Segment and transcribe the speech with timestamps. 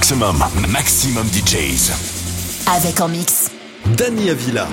[0.00, 1.92] Maximum, maximum DJs.
[2.74, 3.50] Avec en mix.
[3.98, 4.66] Dani Avila.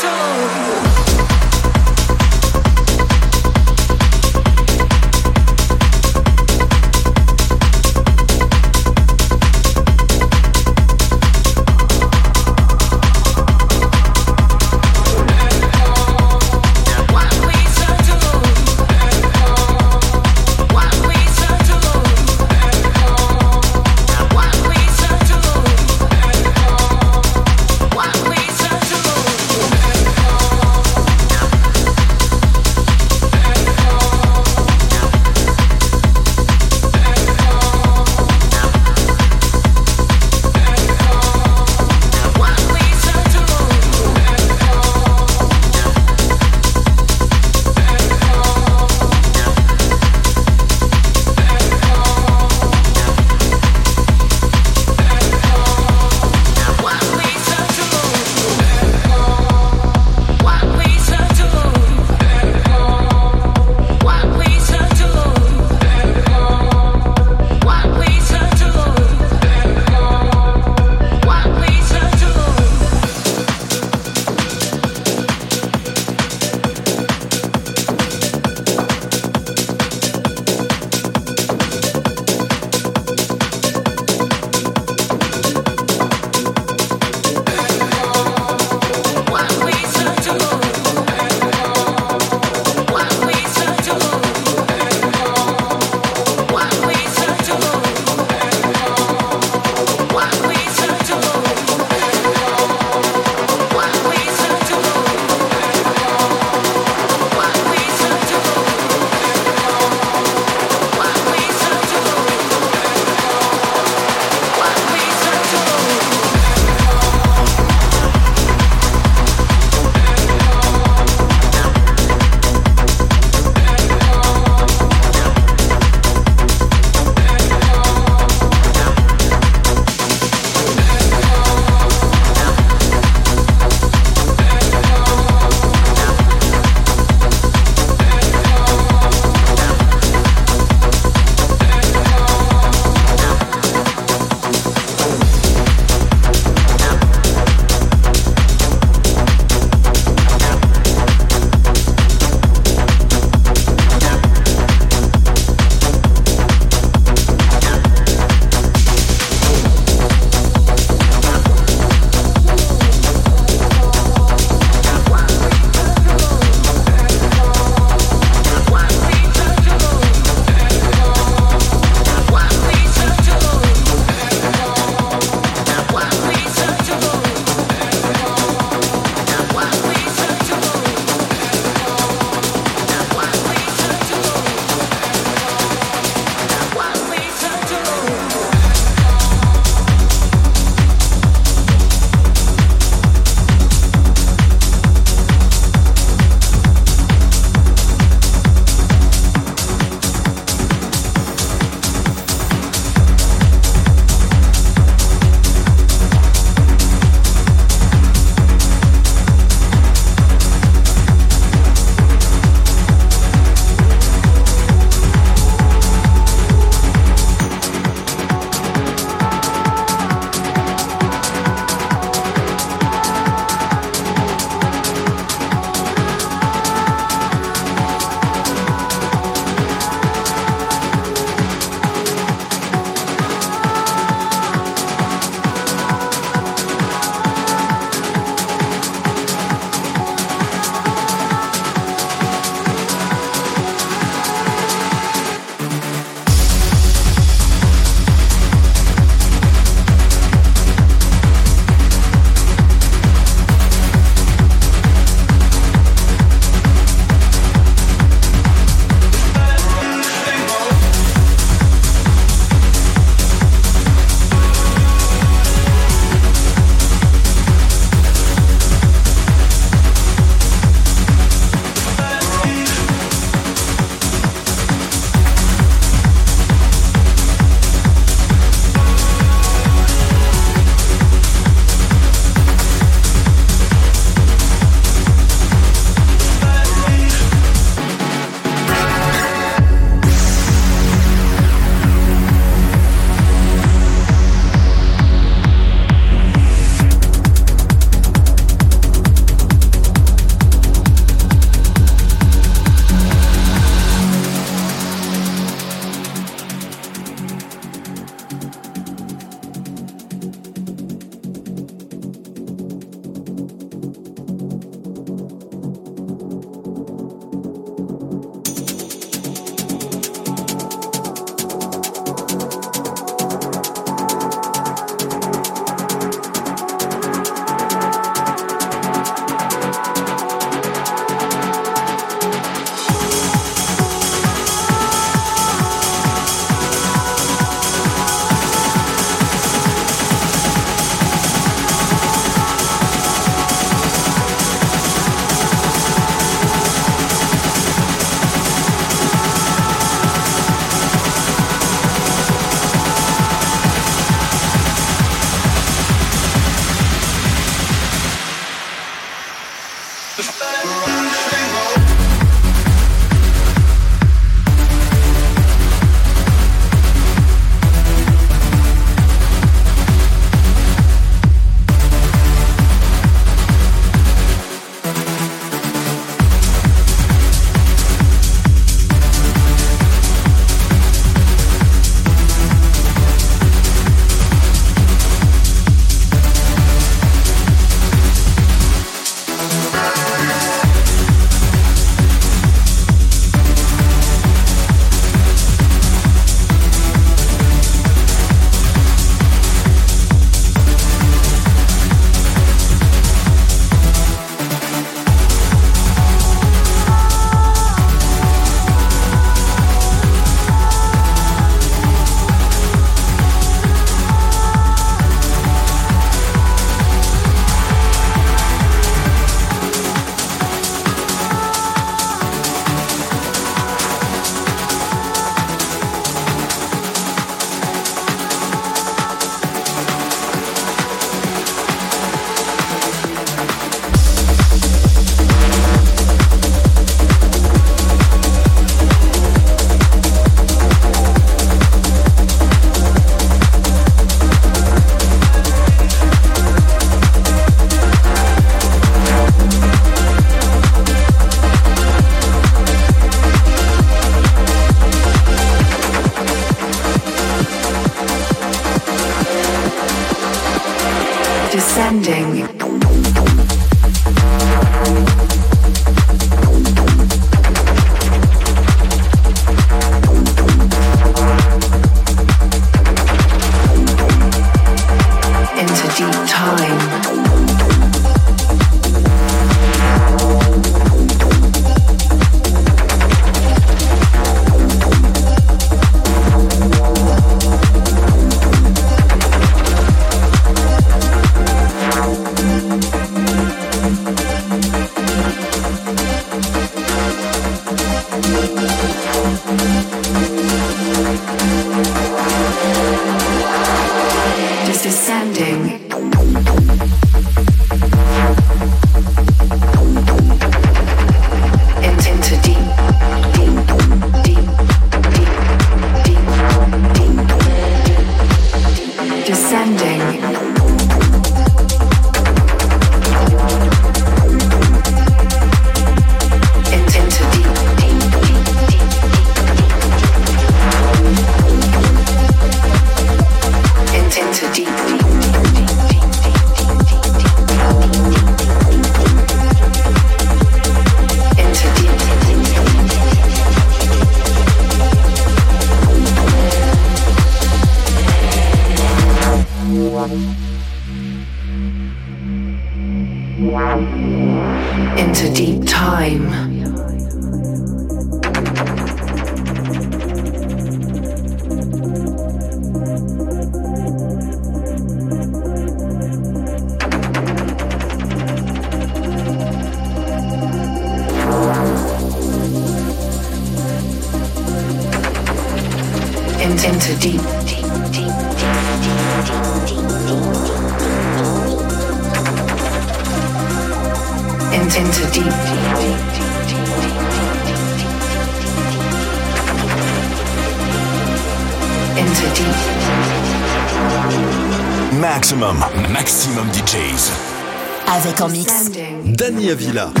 [599.21, 600.00] Dani Avila.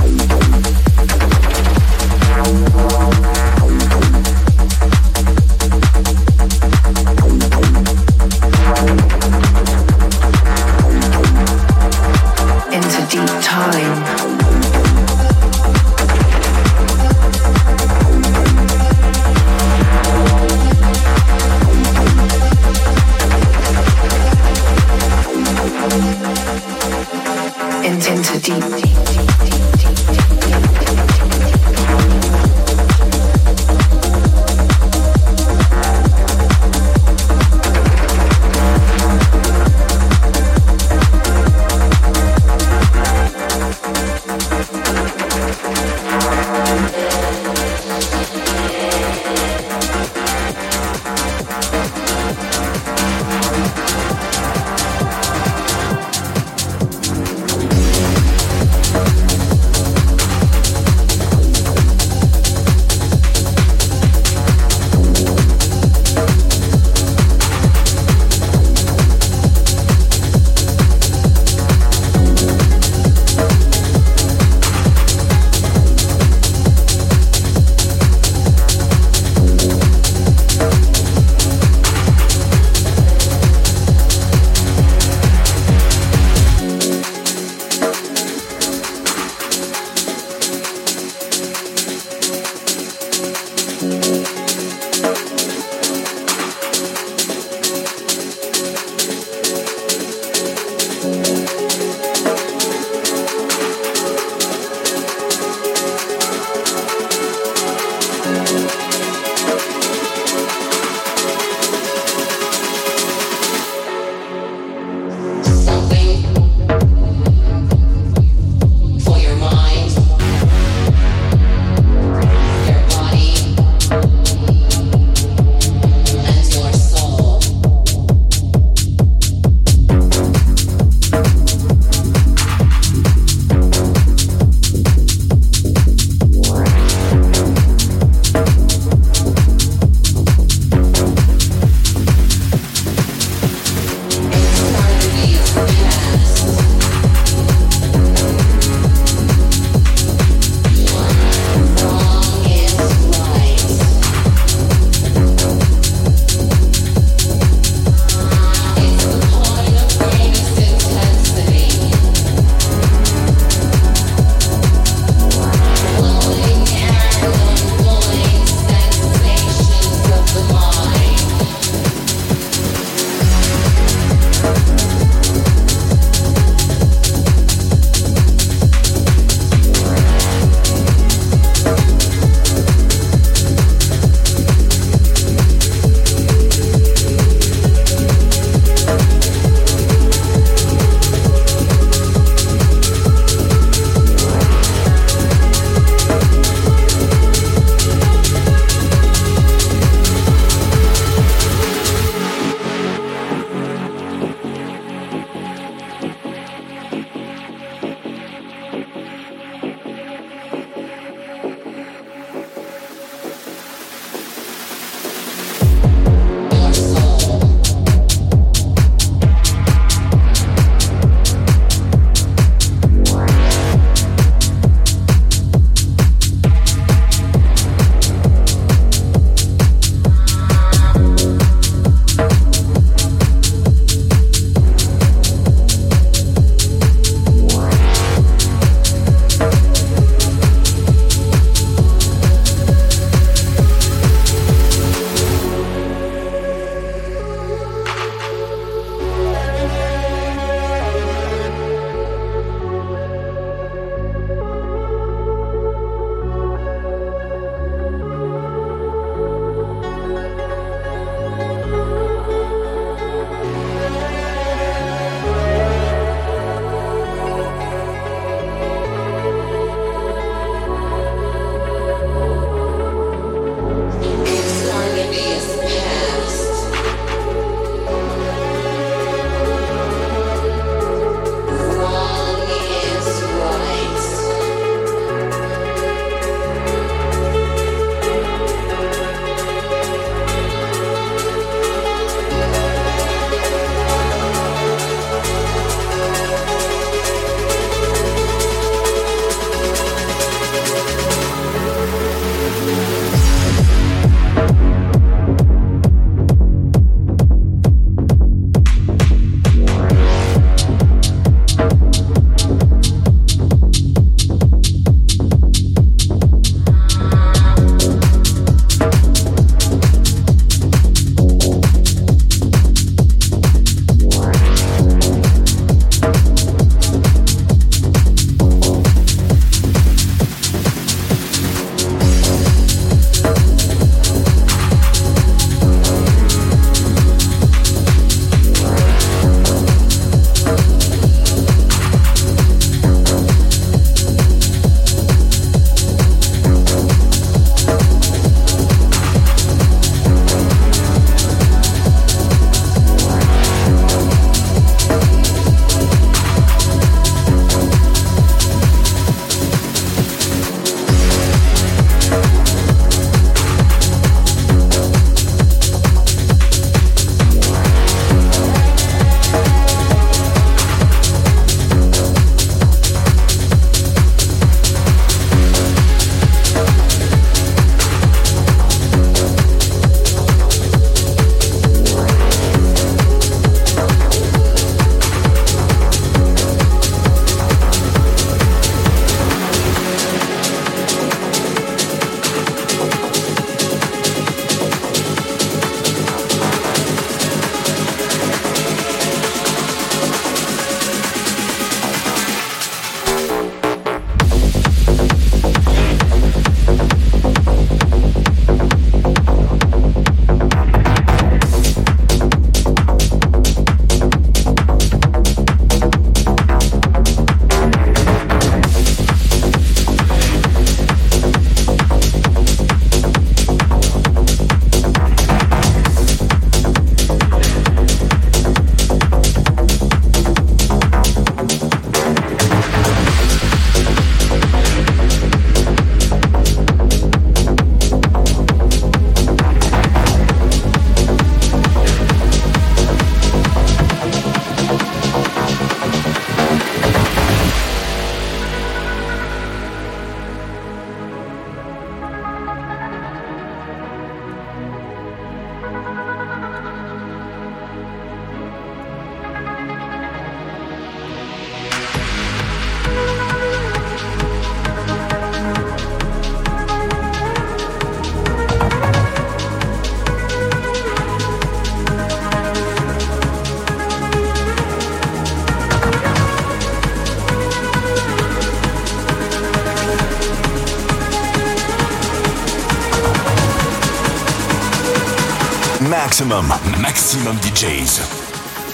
[486.21, 487.99] Maximum, maximum DJs.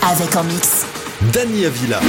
[0.02, 0.86] Avec en mix.
[1.32, 2.02] Dani Avila.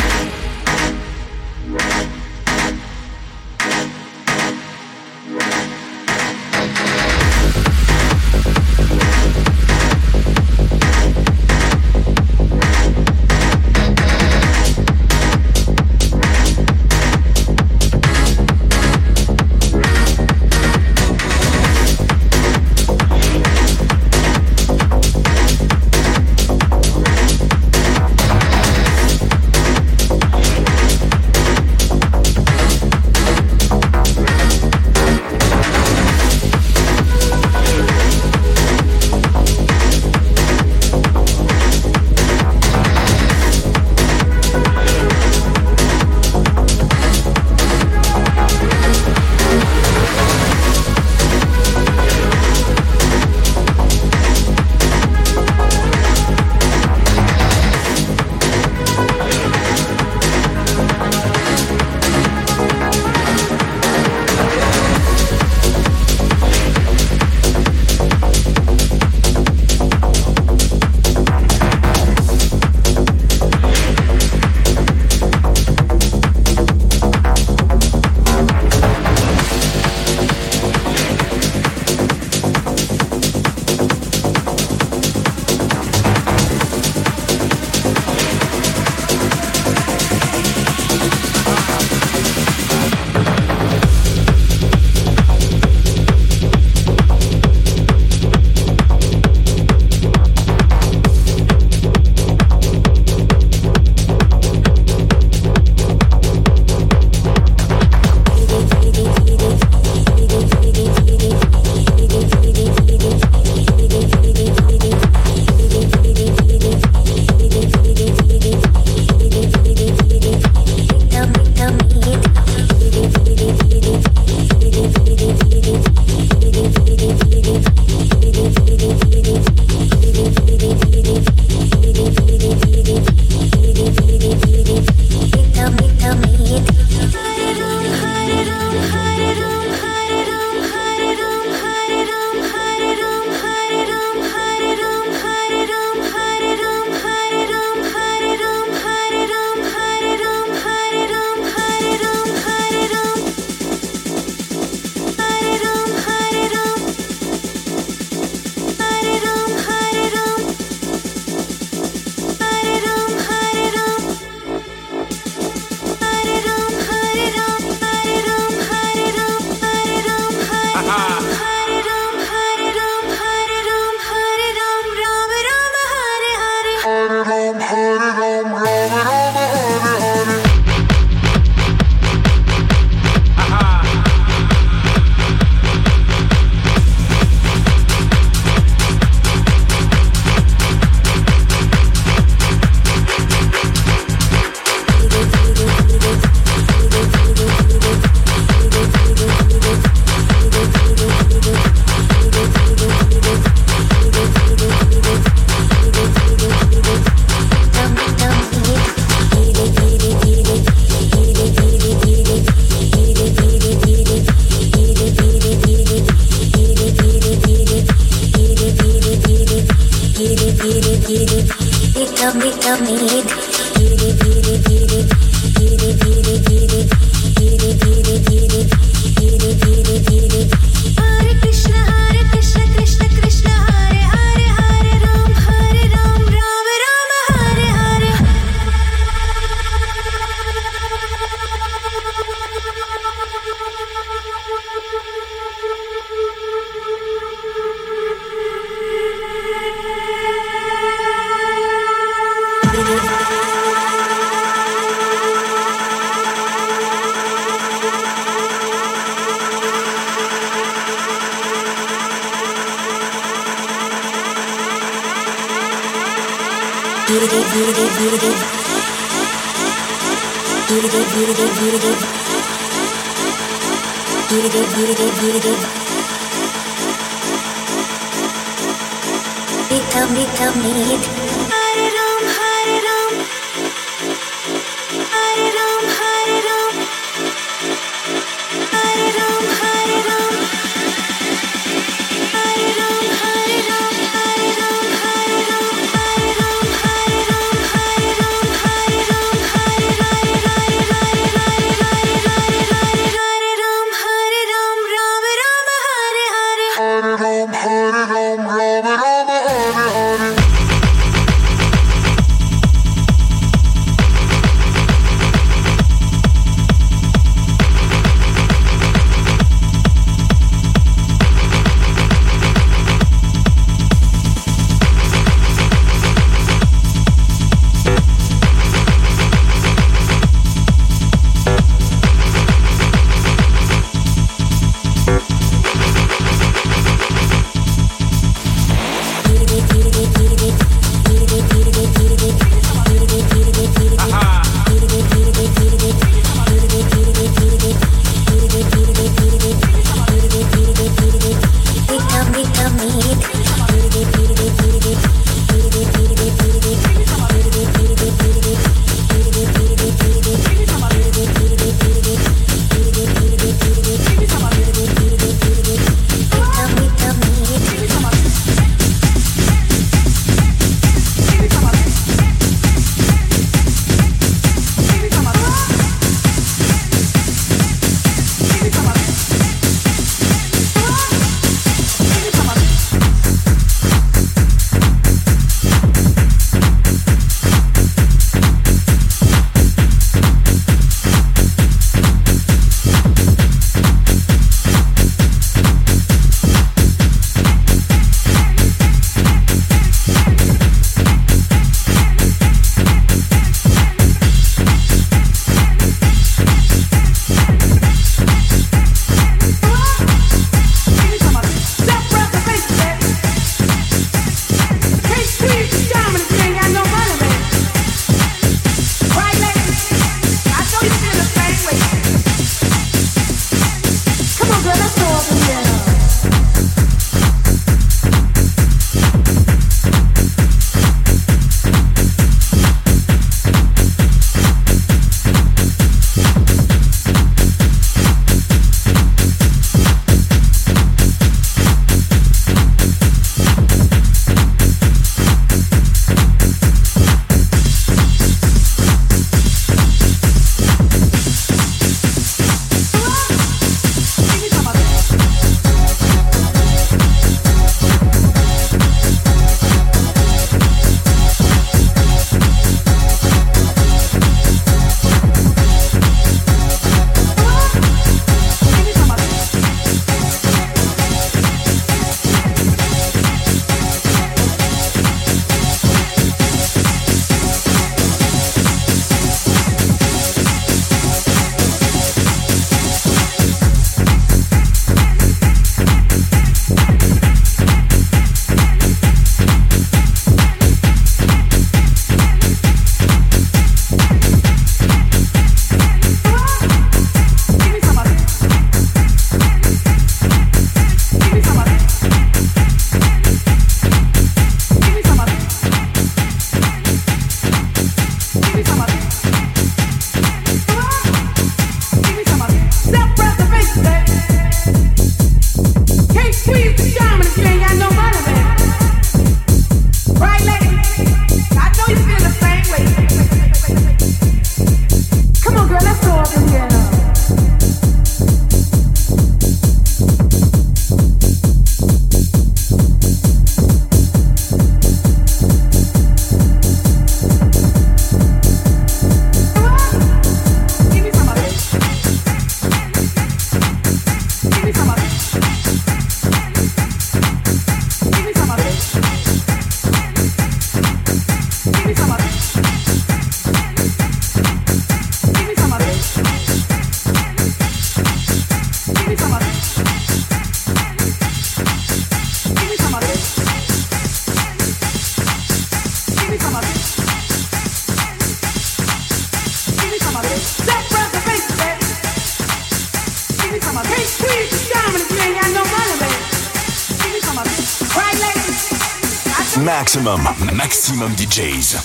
[580.17, 581.77] Maximum, maximum DJs.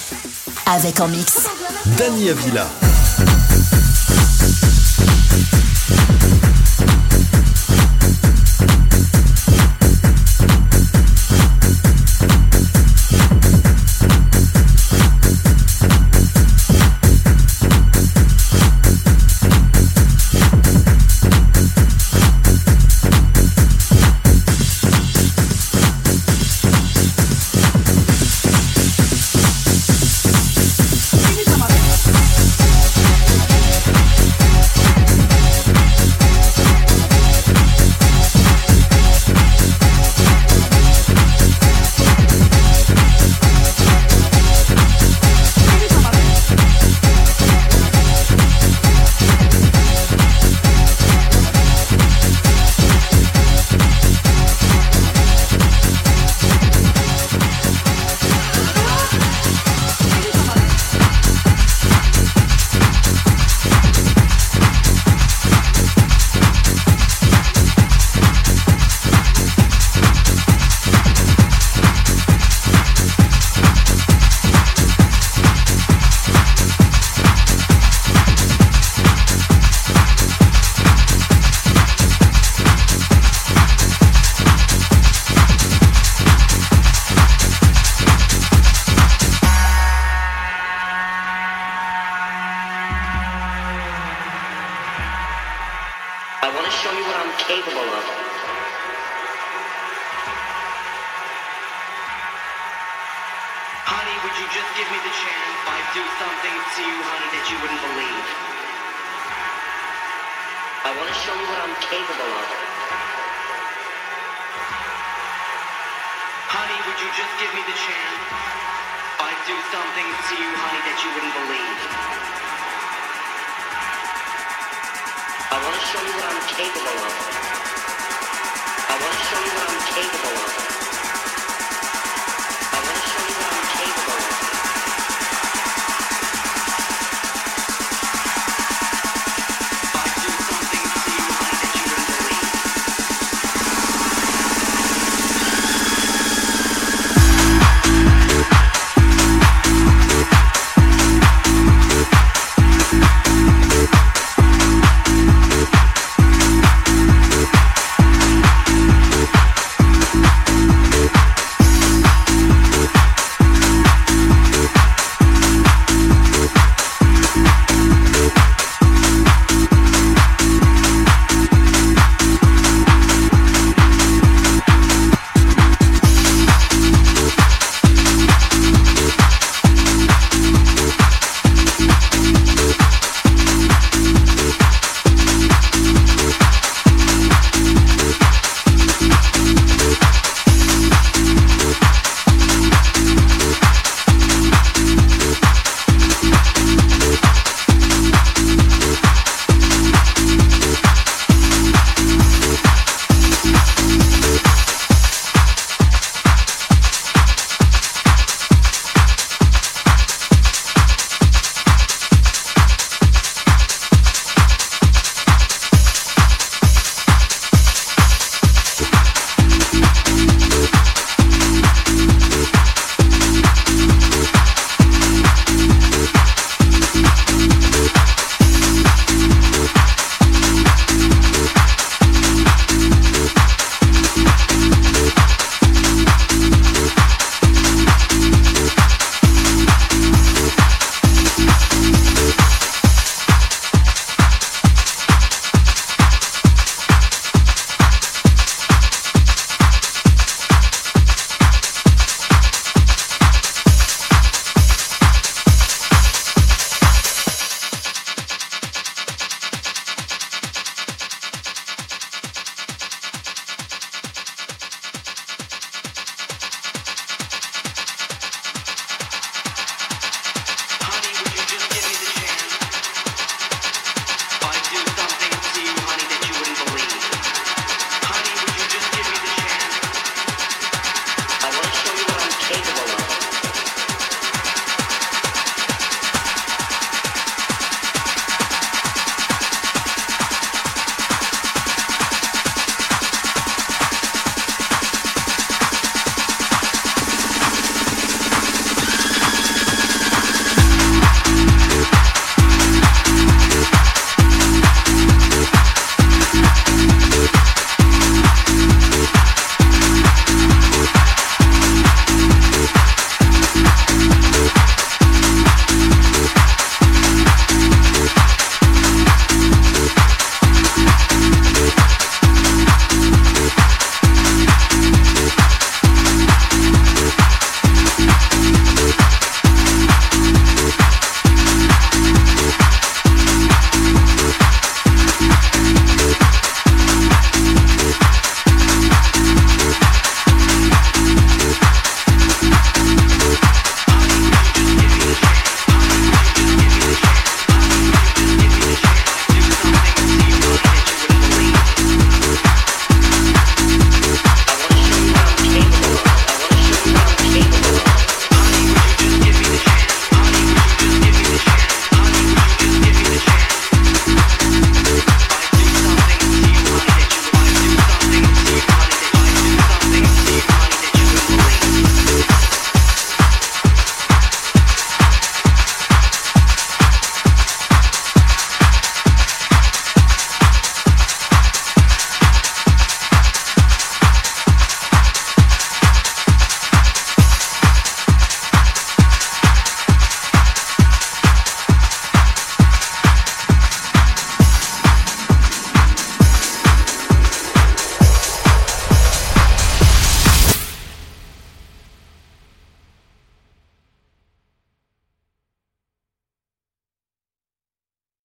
[0.66, 1.48] Avec en mix.
[1.98, 2.70] Dani Avila.